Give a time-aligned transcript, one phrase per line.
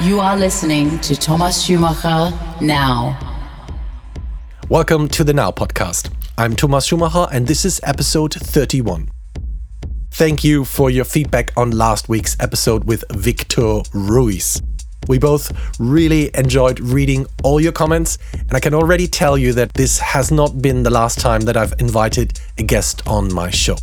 [0.00, 3.18] You are listening to Thomas Schumacher now.
[4.68, 6.12] Welcome to the Now podcast.
[6.38, 9.10] I'm Thomas Schumacher and this is episode 31.
[10.12, 14.62] Thank you for your feedback on last week's episode with Victor Ruiz.
[15.08, 15.50] We both
[15.80, 20.30] really enjoyed reading all your comments, and I can already tell you that this has
[20.30, 23.76] not been the last time that I've invited a guest on my show.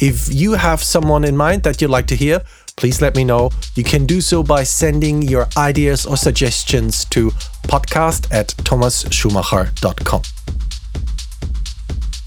[0.00, 2.42] If you have someone in mind that you'd like to hear,
[2.78, 3.50] please let me know.
[3.74, 7.30] You can do so by sending your ideas or suggestions to
[7.66, 10.22] podcast at thomasschumacher.com.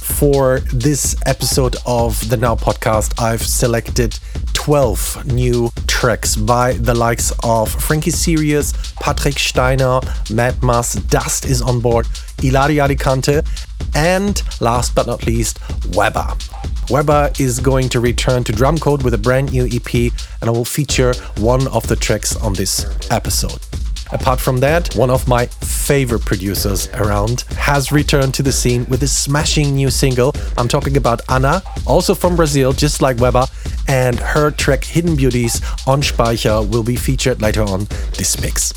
[0.01, 4.19] For this episode of the Now podcast, I've selected
[4.53, 11.79] 12 new tracks by the likes of Frankie Sirius, Patrick Steiner, Madmas, Dust is on
[11.79, 12.07] board,
[12.43, 13.41] Ilaria Alicante,
[13.95, 15.59] and last but not least,
[15.91, 16.37] Wehbba.
[16.87, 20.11] Wehbba is going to return to Drumcode with a brand new EP,
[20.41, 23.59] and I will feature one of the tracks on this episode.
[24.11, 29.03] Apart from that, one of my favorite producers around has returned to the scene with
[29.03, 30.35] a smashing new single.
[30.57, 33.49] I'm talking about ANNA, also from Brazil, just like Wehbba,
[33.87, 37.85] and her track Hidden Beauties on Speicher will be featured later on
[38.17, 38.73] this mix.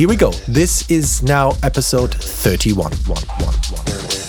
[0.00, 0.30] Here we go.
[0.48, 2.90] This is now episode 31.
[2.90, 4.19] One, one, one.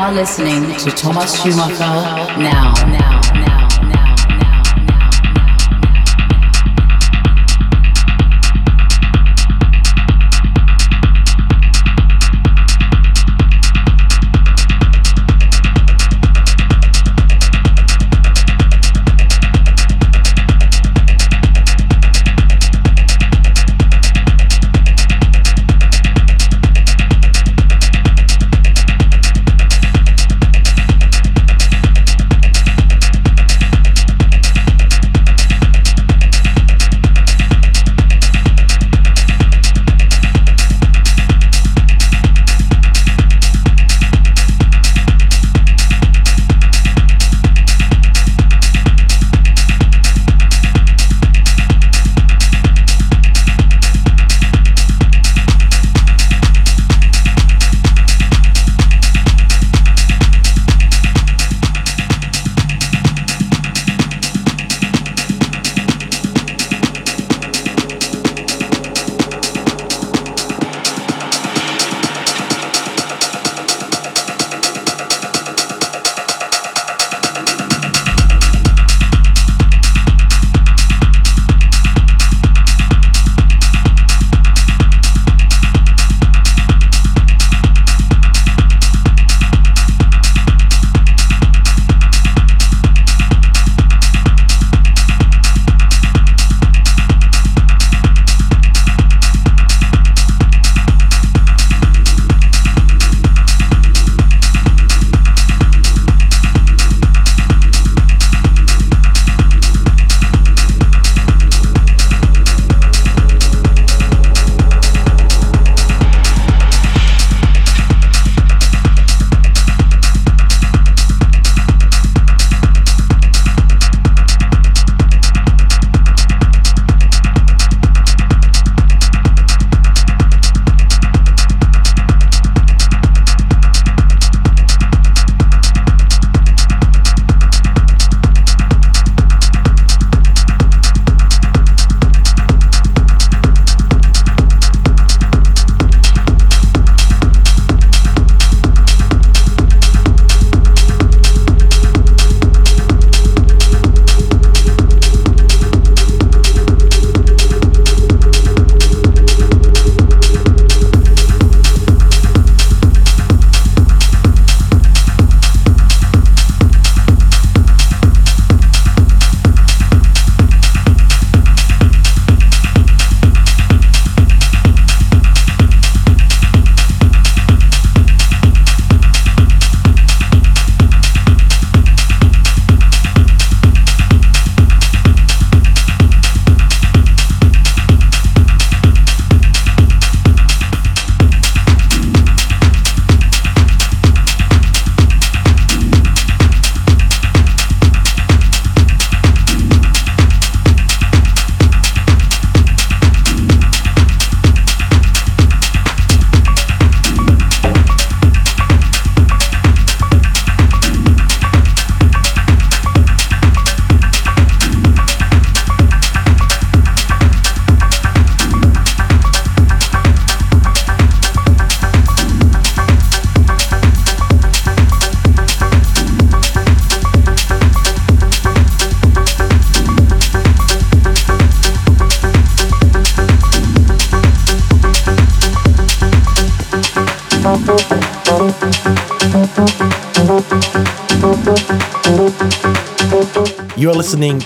[0.00, 1.76] Are listening to Thomas Schumacher
[2.40, 2.72] now.
[2.88, 3.20] now.
[3.34, 3.59] You're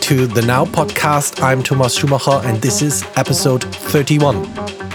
[0.04, 1.42] to the Now podcast.
[1.42, 4.44] I'm Thomas Schumacher, and this is episode 31.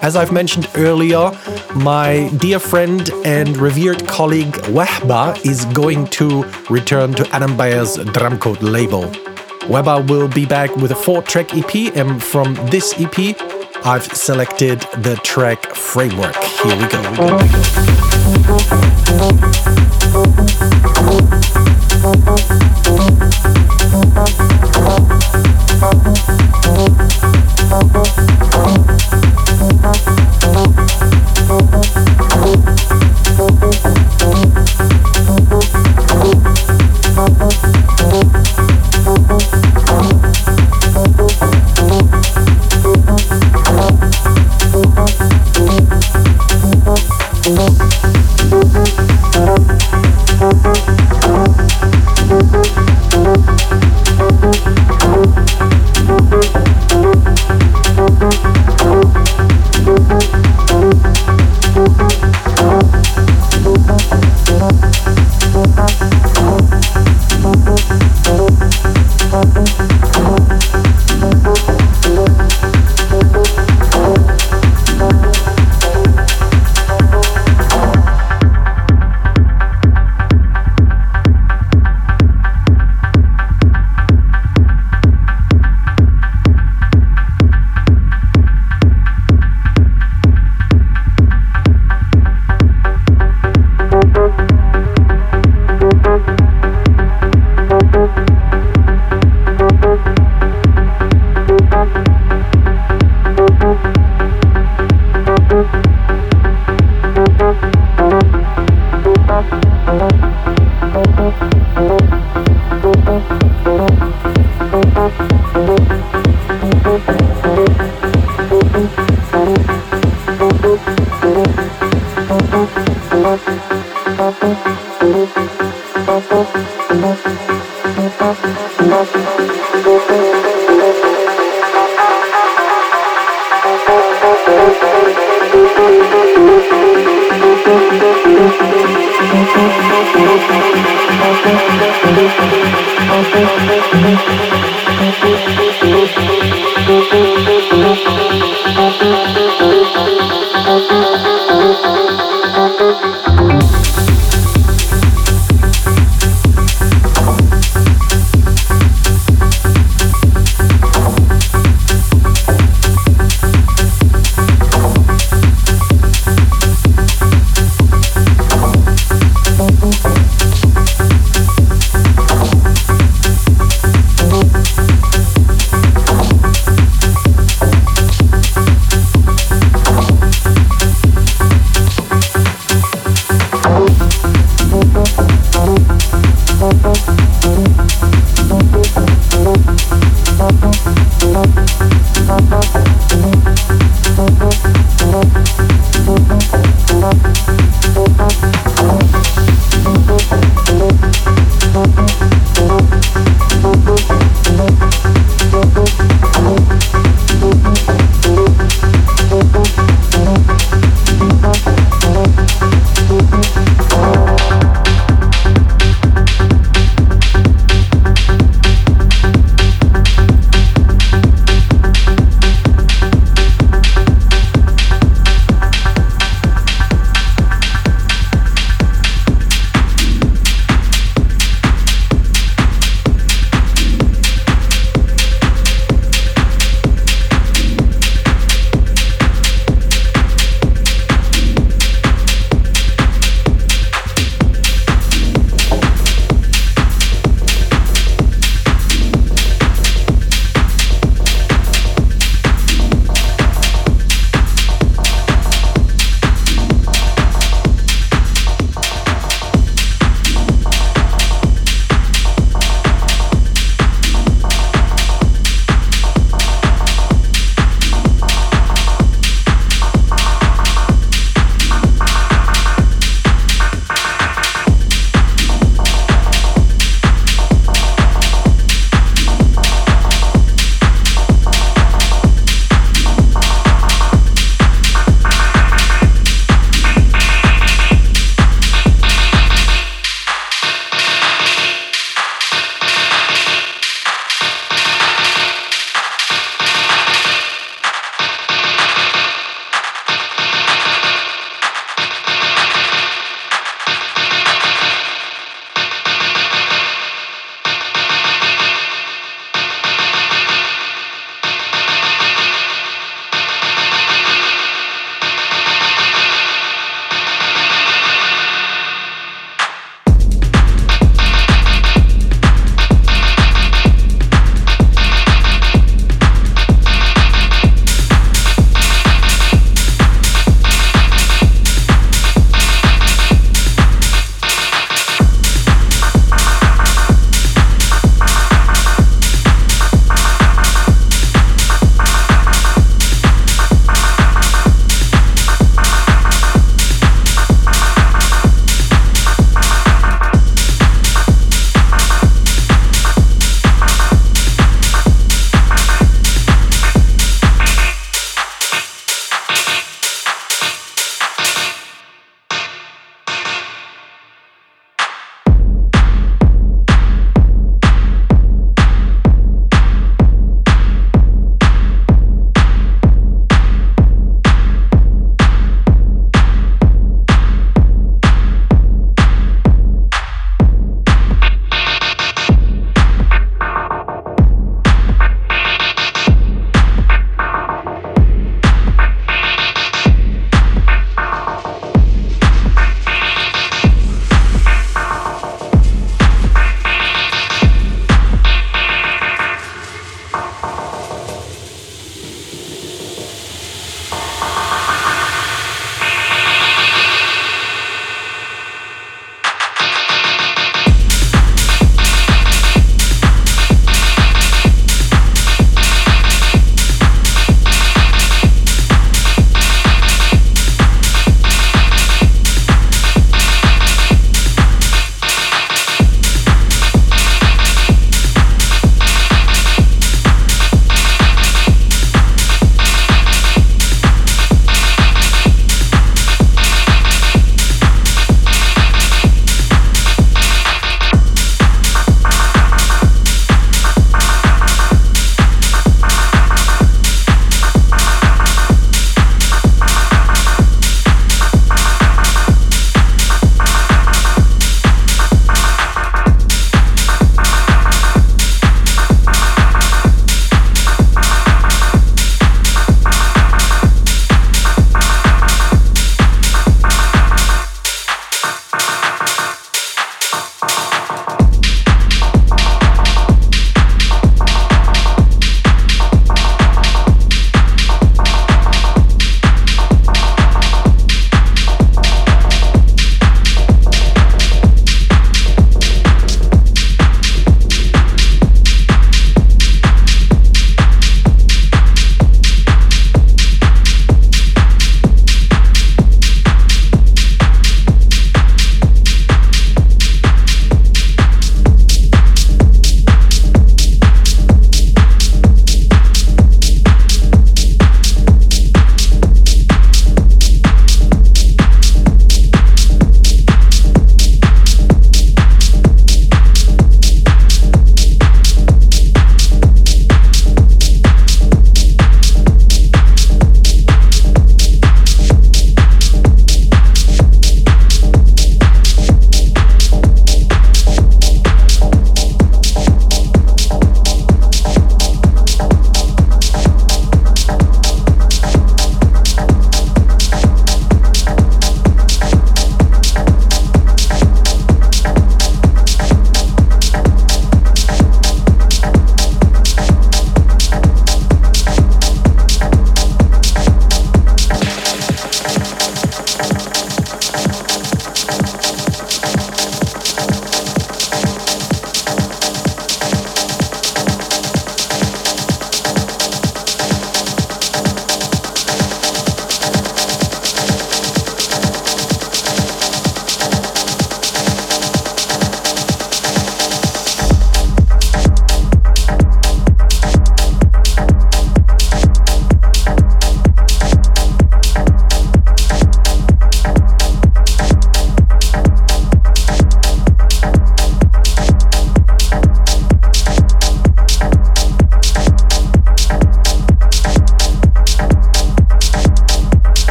[0.00, 1.30] As I've mentioned earlier,
[1.74, 8.62] my dear friend and revered colleague Wehbba is going to return to Adam Beyer's Drumcode
[8.62, 9.02] label.
[9.68, 13.36] Wehbba will be back with a four track EP, and from this EP,
[13.84, 16.34] I've selected the track Framework.
[16.34, 17.02] Here we go.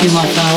[0.00, 0.49] Thomas Schumacher now.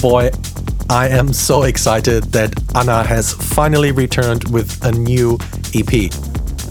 [0.00, 0.30] Boy,
[0.88, 5.38] I am so excited that ANNA has finally returned with a new
[5.74, 6.12] EP.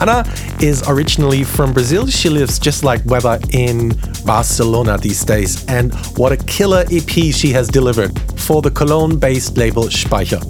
[0.00, 0.24] ANNA
[0.62, 2.06] is originally from Brazil.
[2.06, 3.92] She lives just like Wehbba in
[4.24, 5.66] Barcelona these days.
[5.66, 10.42] And what a killer EP she has delivered for the Cologne based label Speicher.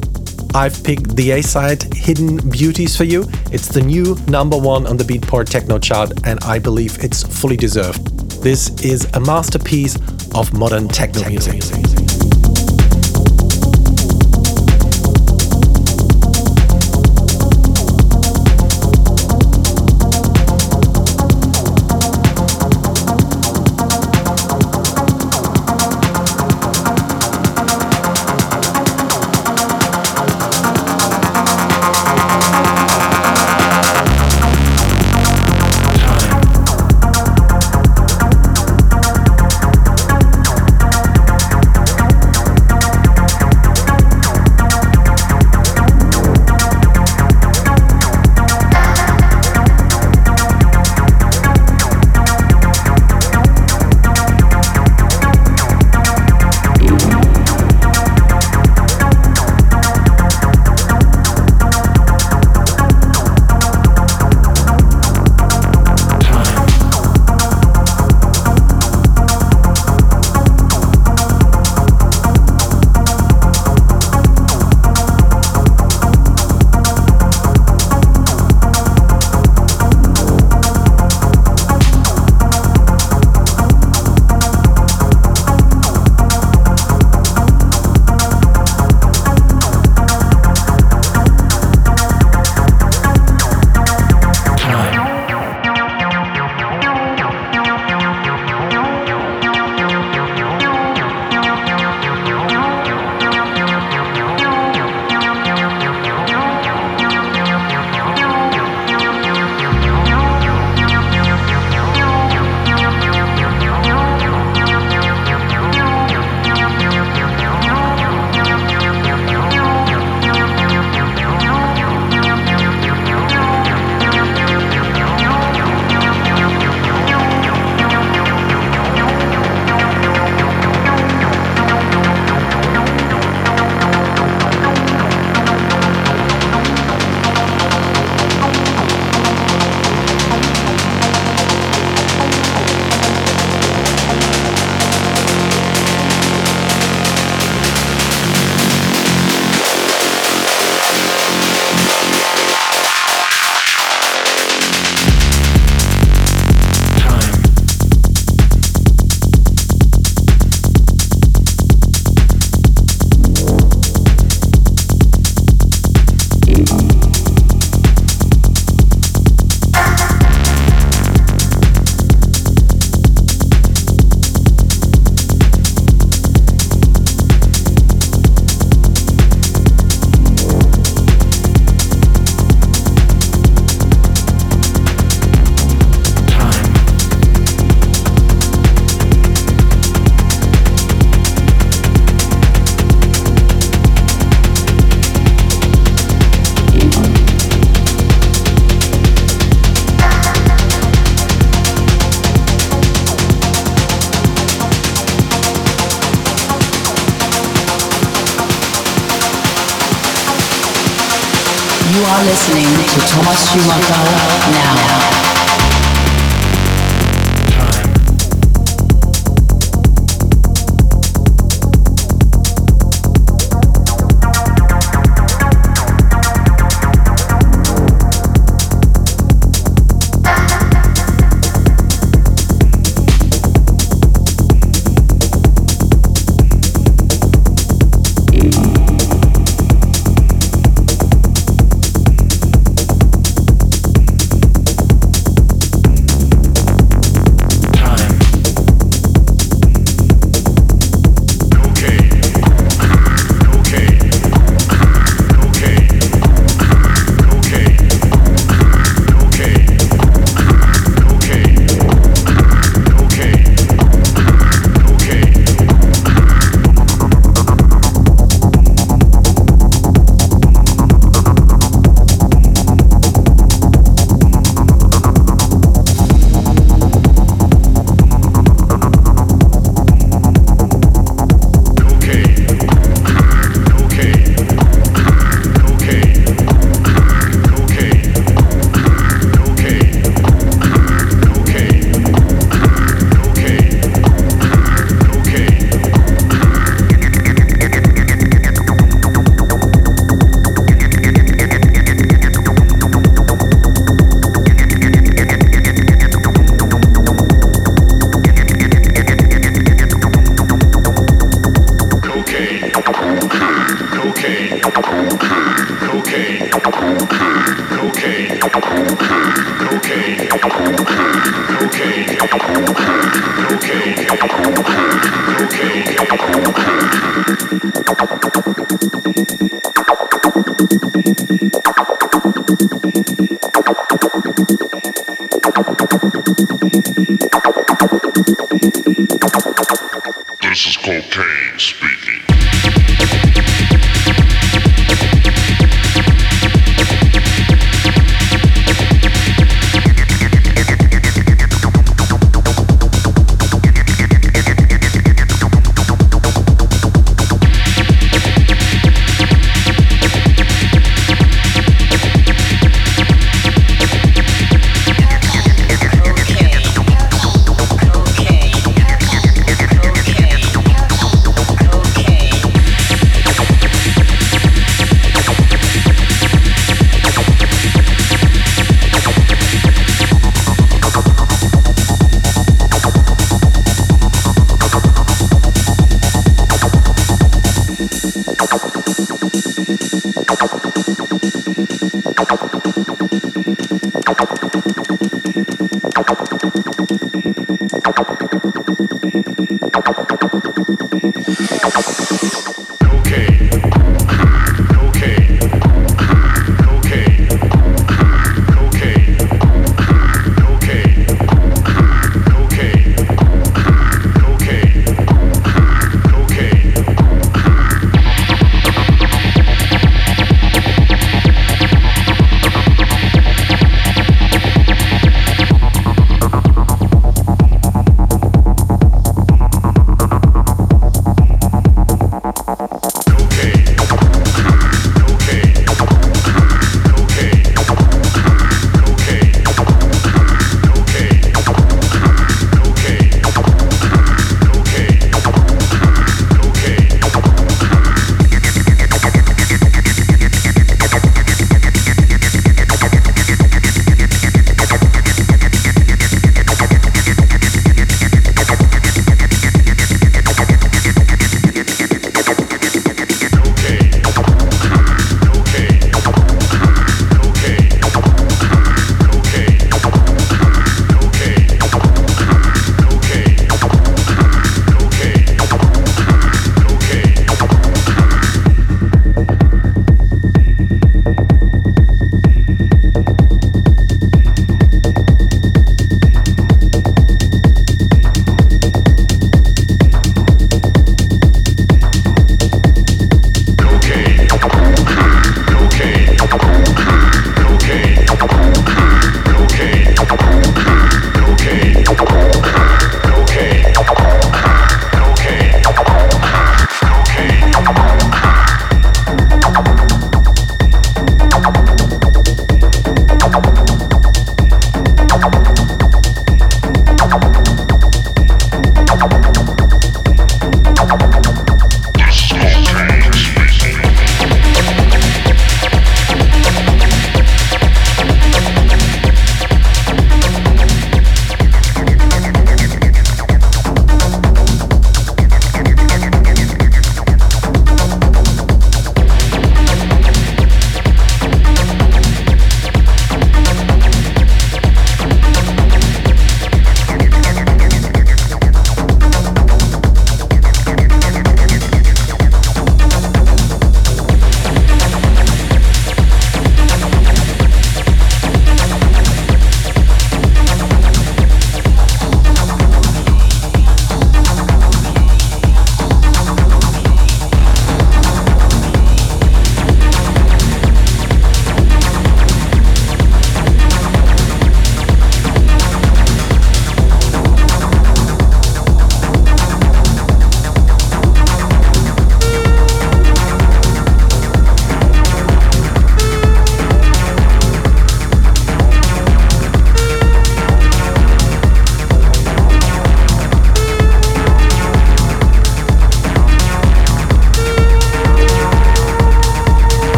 [0.55, 3.25] I've picked the A side, Hidden Beauties, for you.
[3.51, 7.57] It's the new number one on the Beatport Techno chart, and I believe it's fully
[7.57, 8.07] deserved.
[8.43, 9.97] This is a masterpiece
[10.35, 11.55] of modern techno, techno music.
[11.55, 11.88] music.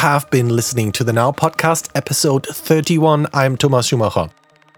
[0.00, 3.26] Have been listening to the Now Podcast, episode 31.
[3.34, 4.30] I'm Thomas Schumacher.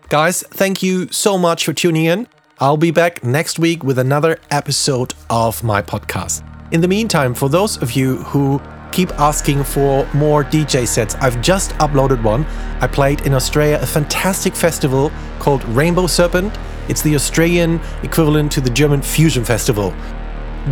[0.08, 2.26] Guys, thank you so much for tuning in.
[2.58, 6.42] I'll be back next week with another episode of my podcast.
[6.72, 8.60] In the meantime, for those of you who
[8.90, 12.44] keep asking for more DJ sets, I've just uploaded one.
[12.80, 16.58] I played in Australia a fantastic festival called Rainbow Serpent.
[16.88, 19.94] It's the Australian equivalent to the German Fusion Festival.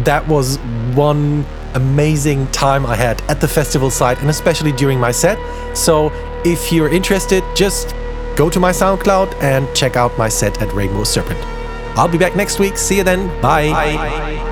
[0.05, 0.59] That was
[0.95, 5.39] one amazing time I had at the festival site and especially during my set.
[5.77, 6.11] So
[6.45, 7.95] if you're interested, just
[8.37, 11.39] go to my SoundCloud and check out my set at Rainbow Serpent.
[11.97, 12.77] I'll be back next week.
[12.77, 13.29] See you then.
[13.41, 13.71] Bye.
[13.71, 14.50] Bye.